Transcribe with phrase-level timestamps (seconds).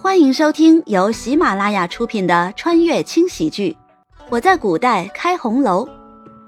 [0.00, 3.76] 欢迎收听由喜马拉雅出品的穿越轻喜剧
[4.30, 5.84] 《我在古代开红楼》，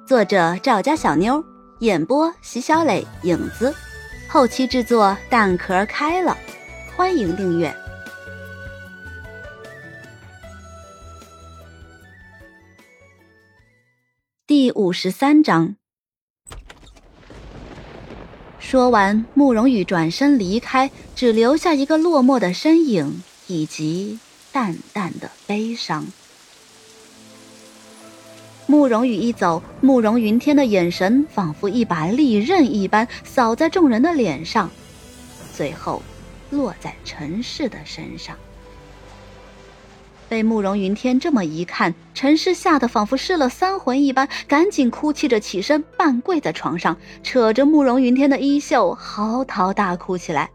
[0.07, 1.45] 作者赵家小妞，
[1.81, 3.75] 演播席小磊、影子，
[4.29, 6.39] 后期制作蛋壳开了。
[6.97, 7.75] 欢迎订阅。
[14.47, 15.75] 第五十三章。
[18.61, 23.21] 说完，慕容羽转身离开，只留下一个落寞的身影。
[23.51, 24.21] 以及
[24.53, 26.07] 淡淡的悲伤。
[28.67, 34.71] 慕容羽一走，慕容云天的眼神仿佛一把利刃一般扫在众人的脸上，
[35.53, 36.01] 最后
[36.51, 38.37] 落在陈氏的身上。
[40.29, 50.49] 被慕容云天这么一看，陈氏吓得仿佛失了三魂一般，赶紧哭泣着起身，半跪在床上，扯着慕容云天的衣袖，嚎啕大哭起来。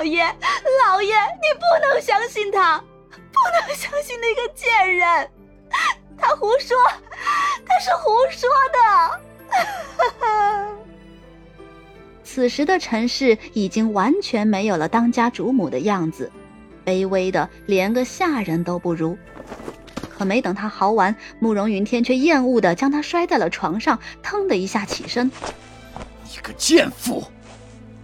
[0.00, 5.30] 老爷，老爷，你不能相信他，不能相信那个贱人，
[6.16, 6.74] 他胡说，
[7.66, 8.80] 他是胡说的。
[12.24, 16.32] 此时的陈氏已经完全没有了当家主母的样子，
[16.82, 19.18] 卑微的连个下人都不如。
[20.08, 25.30] 可没等他嚎完，慕容云天却厌恶的将他摔在了床上，腾的一下起身
[26.24, 27.22] ：“你个贱妇！”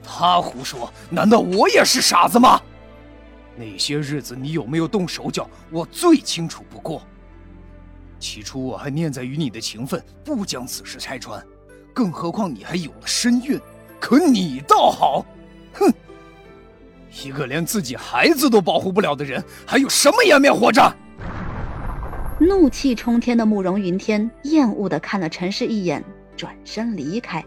[0.06, 2.60] 他胡说，难道我也是傻子吗？
[3.56, 7.02] 那些日子你有没有动手脚，我最清楚不过。
[8.18, 11.44] 起初我还念在与你的情分，不将此事拆穿，
[11.92, 13.60] 更何况你还有了身孕。
[13.98, 15.24] 可你倒好，
[15.72, 15.92] 哼！
[17.24, 20.94] 一个连自己孩子都保护不了的人，还有什么颜面活着？
[22.38, 26.04] 怒气冲天的慕容云天厌恶的看了陈氏一眼，
[26.36, 27.42] 转身离开。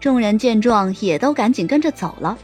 [0.00, 2.38] 众人见状，也都赶紧跟着走了。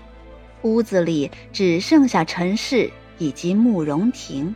[0.62, 4.55] 屋子里只剩下陈氏以及慕容婷。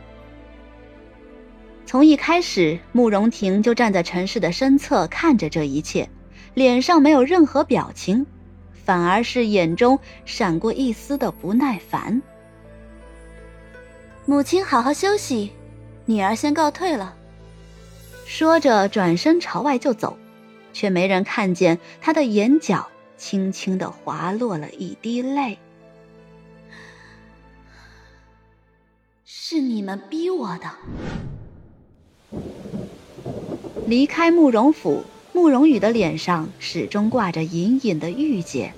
[1.85, 6.09] 从一开始，慕容婷就站在陈氏的身侧，看着这一切，
[6.53, 8.25] 脸上没有任何表情，
[8.73, 12.21] 反而是眼中闪过一丝的不耐烦。
[14.25, 15.51] 母亲好好休息，
[16.05, 17.15] 女儿先告退了。
[18.25, 20.17] 说着，转身朝外就走。
[20.79, 25.57] 却没人看见他的眼角轻轻的滑落了一滴泪。
[29.25, 30.71] 是你们逼我的。
[33.87, 35.03] 离开慕容府，
[35.33, 38.71] 慕容羽的脸上始终挂着隐隐的郁结。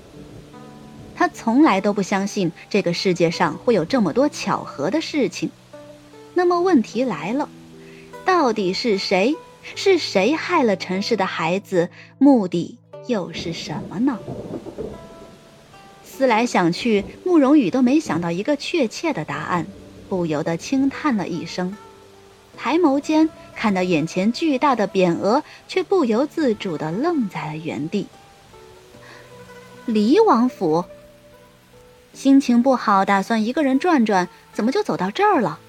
[1.16, 5.52] 他从来都不相信这个世界上会有这么多巧合的事情。
[6.34, 7.48] 那么问题来了，
[8.26, 9.36] 到底是谁？
[9.76, 11.90] 是谁害了陈氏的孩子？
[12.18, 12.78] 目的
[13.08, 14.20] 又是什么呢？
[16.04, 19.66] 思来想去，慕容羽都没想到一个确切的答案，
[20.10, 21.76] 不由得轻叹了一声，
[22.58, 28.08] 抬眸间看到眼前巨大的匾额，却不由自主的愣在了原地。
[29.86, 30.86] 黎王府，
[32.14, 35.60] 心情不好，打算一个人转转，怎么就走到这儿了？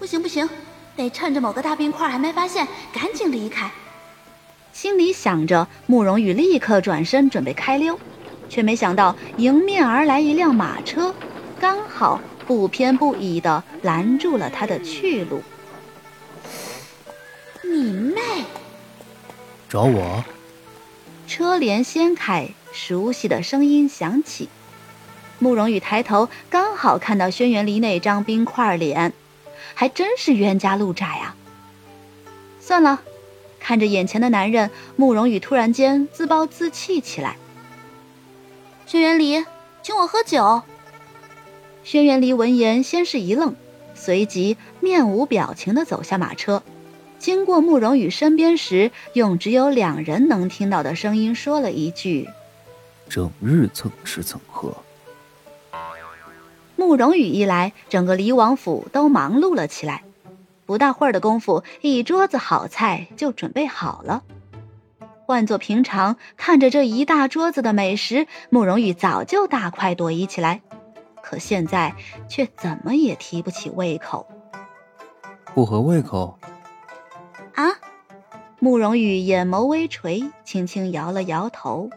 [0.00, 0.48] 不行不行！
[0.96, 3.70] 得趁着某个大冰块还没发现，赶紧离开。
[4.72, 7.98] 心里想着，慕容羽立刻转身准备开溜，
[8.48, 11.14] 却没想到迎面而来一辆马车，
[11.60, 15.42] 刚好不偏不倚的拦住了他的去路。
[17.62, 18.20] 你妹！
[19.68, 20.24] 找我？
[21.26, 24.48] 车帘掀开，熟悉的声音响起。
[25.38, 29.12] 慕容羽抬头，刚好看到轩辕离那张冰块脸。
[29.74, 31.36] 还真是冤家路窄啊！
[32.60, 33.02] 算了，
[33.58, 37.36] 看着眼前的男人，慕容羽突然间自暴自弃起来。
[38.86, 39.44] 轩辕离，
[39.82, 40.62] 请我喝酒。
[41.82, 43.54] 轩辕离闻言，先是一愣，
[43.94, 46.62] 随即面无表情的走下马车，
[47.18, 52.28] 经过慕容羽身边时，用只有两人能听到的声音说了一句
[53.08, 54.74] ：“整日蹭吃蹭喝。”
[56.84, 60.04] 慕容羽一来，整个离王府都忙碌了起来。
[60.66, 64.22] 不大会儿的功夫，一桌子好菜就准备好了。
[65.24, 70.60] 换做平常，看着这一大桌子的美食，慕容羽早就大快朵颐起来。
[71.22, 71.94] 可现在
[72.28, 74.26] 却怎么也提不起胃口。
[75.54, 76.38] 不合胃口？
[77.54, 77.64] 啊！
[78.58, 81.88] 慕容羽眼眸微垂，轻轻摇了摇头。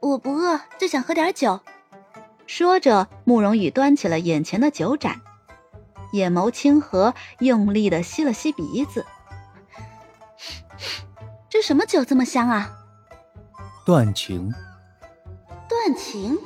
[0.00, 1.60] 我不饿，就想喝点酒。
[2.46, 5.20] 说着，慕容羽端起了眼前的酒盏，
[6.12, 9.04] 眼眸清和，用力的吸了吸鼻子。
[11.48, 12.70] 这什么酒这么香啊？
[13.86, 14.52] 断情。
[15.68, 16.38] 断情？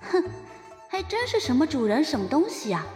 [0.00, 0.24] 哼，
[0.88, 2.86] 还真是什么主人什么东西啊！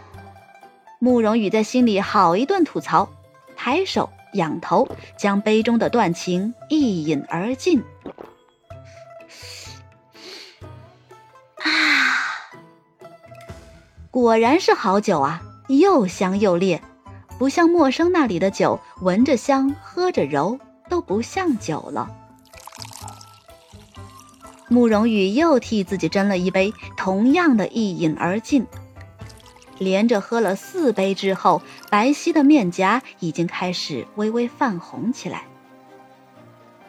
[0.99, 3.09] 慕容羽在心里好一顿吐槽，
[3.55, 4.87] 抬手仰头，
[5.17, 7.83] 将杯中的断情一饮而尽。
[14.15, 16.81] 果然是好酒啊，又香又烈，
[17.37, 20.57] 不像陌生那里的酒，闻着香，喝着柔，
[20.87, 22.09] 都不像酒了。
[24.69, 28.65] 慕容羽又替自己斟了一杯，同样的一饮而尽。
[29.79, 35.43] 连着喝了四杯之后，白皙的面颊已经开始微微泛红起来。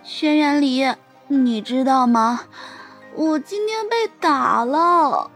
[0.05, 0.95] 轩辕离，
[1.27, 2.43] 你知道吗？
[3.17, 5.33] 我今天被打了。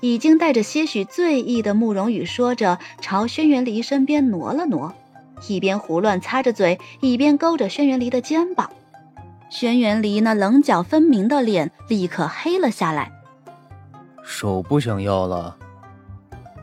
[0.00, 4.92] 已经带着些许醉意的慕容羽说着，朝轩辕离身边挪了挪，
[5.48, 8.70] 一边胡乱擦着嘴，一边勾着轩辕离的肩膀。
[9.48, 13.10] 轩辕离那棱角分明的脸立刻黑了下来。
[14.24, 15.56] 手不想要了。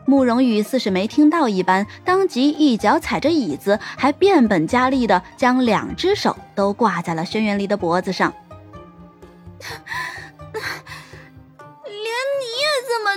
[0.06, 8.32] 慕容羽似是没听到一般，当即一脚踩着椅子，还变本加厉的将两只手都挂在了轩辕离的脖子上。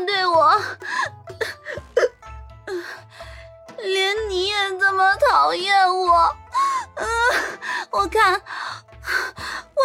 [0.06, 0.52] 对我，
[3.78, 6.36] 连你也这么讨厌我，
[6.96, 7.06] 嗯，
[7.92, 8.38] 我看我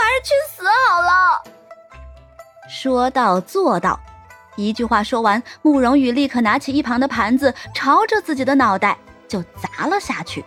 [0.02, 1.42] 还是去死好了。
[2.68, 3.98] 说到做到。
[4.56, 8.96] 一句话说完，慕容羽立刻拿起一旁的盘子，朝着自己的脑袋
[9.28, 10.42] 就砸了下去。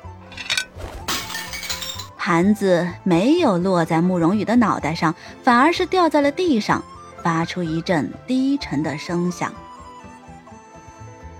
[2.17, 5.13] 盘子没有落在慕容羽的脑袋上，
[5.43, 6.83] 反而是掉在了地上，
[7.29, 9.53] 发出一阵低沉的声响。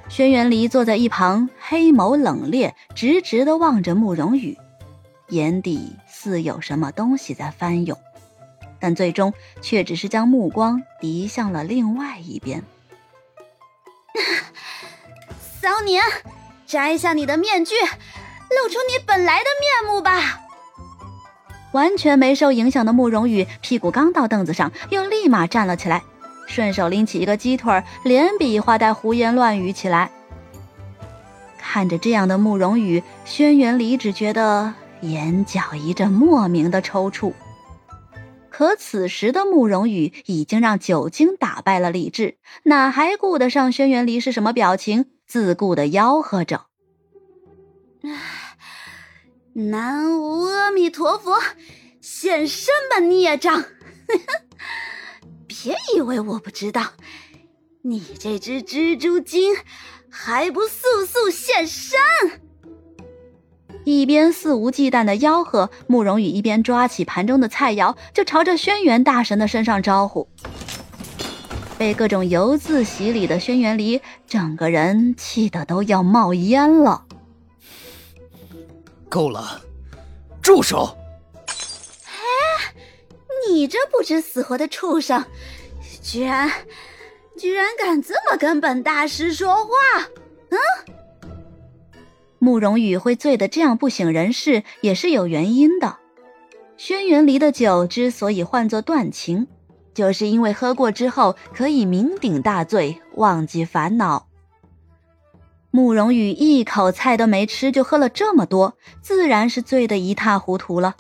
[0.08, 4.56] 轩辕离坐在一旁，黑眸冷冽，直直的望着慕容羽，
[5.30, 7.98] 眼底似有什么东西在翻涌。
[8.80, 9.34] 但最终
[9.64, 12.64] 却只是将目光移向了另外一边。
[15.60, 16.04] 骚年，
[16.68, 20.40] 摘下你的面具，露出你本来的面目吧！
[21.72, 26.04] 完全没受影响的慕容羽屁股刚到凳子上，又立马站了起来，
[26.48, 30.10] 顺手拎起一个鸡腿，连比划带胡言乱语起来。
[31.58, 37.34] 看着这样的慕容羽，轩辕离只觉得眼角一阵莫名的抽搐。
[38.50, 45.06] 可此时的慕容羽已经让酒精打败了理智，哪还顾得上轩辕离是什么表情？
[45.28, 46.64] 自顾的吆喝着
[49.54, 51.38] ：“南无阿弥陀佛，
[52.00, 53.66] 现身吧，孽障！
[55.48, 56.94] 别以为我不知道，
[57.82, 59.56] 你这只蜘蛛精
[60.10, 62.00] 还不速速现身！”
[63.86, 70.28] 一边肆无忌惮的吆喝，慕容羽一边抓起盘中的菜肴，就朝着轩辕大神的身上招呼。
[71.78, 77.06] 被各种油渍洗礼的轩辕离，整个人气得都要冒烟了。
[79.10, 79.62] 够了，
[80.42, 80.96] 住手！
[82.06, 82.74] 哎，
[83.48, 85.26] 你这不知死活的畜生，
[86.02, 86.50] 居然，
[87.38, 89.72] 居然敢这么跟本大师说话！
[90.50, 90.58] 嗯。
[92.38, 95.98] 慕容羽会醉得这样不省人事，也是有原因的。
[96.78, 99.48] 轩辕离的酒之所以唤作断情，
[99.94, 104.29] 就是因为喝过之后可以酩酊大醉，忘记烦恼。
[105.72, 110.96] 慕容羽一口菜都没吃就喝了这么多，自然是醉得一塌糊涂了。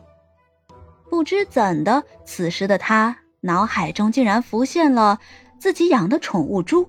[1.09, 5.19] 不知怎的，此时的他脑海中竟然浮现了
[5.57, 6.87] 自己养的宠物猪。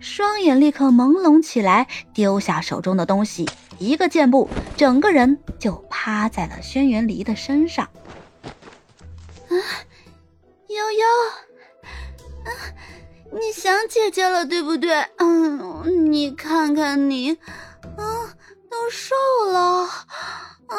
[0.00, 7.88] 双眼立刻朦胧起来，丢下手中的东西，一个箭步，整个人就趴在了轩辕离的身上。
[8.42, 9.54] 啊，
[10.66, 11.06] 悠悠，
[12.44, 12.50] 啊，
[13.32, 14.92] 你想姐姐了对不对？
[15.16, 18.36] 嗯，你看看你，啊，
[18.70, 19.14] 都瘦
[19.50, 19.60] 了，
[20.66, 20.76] 啊，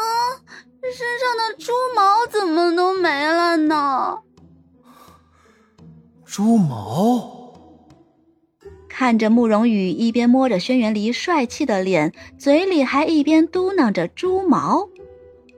[0.82, 4.20] 身上的猪毛怎么都没了呢？
[6.26, 7.42] 猪毛。
[8.88, 14.88] 看着慕容羽一边摸着轩辕离帅气的脸，嘴里还一边嘟囔着“猪毛”，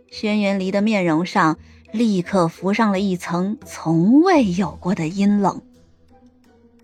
[0.10, 1.58] 轩辕离的面容上
[1.92, 5.62] 立刻浮上了一层从未有过的阴冷。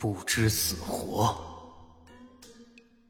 [0.01, 1.35] 不知死活！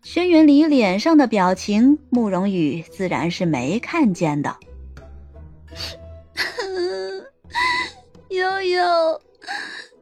[0.04, 4.58] 轩辕离脸上的表情，慕容羽自然是没看见的。
[8.28, 9.22] 悠悠，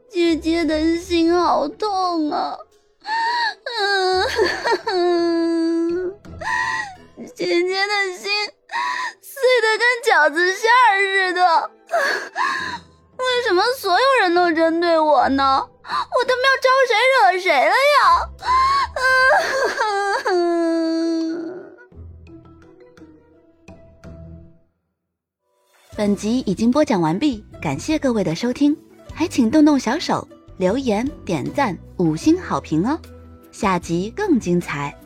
[0.09, 2.57] 姐姐的心好痛啊！
[4.87, 6.11] 嗯，
[7.35, 8.31] 姐姐的心
[9.21, 11.71] 碎的跟饺子馅儿似的，
[13.15, 15.69] 为什么所有人都针对我呢？
[15.89, 17.99] 我都没有招谁惹谁了呀！
[25.97, 28.77] 本集已经播讲完毕，感谢各位的收听，
[29.13, 30.27] 还请动动小手
[30.57, 32.99] 留言、点赞、五星好评哦！
[33.51, 34.98] 下集更精彩。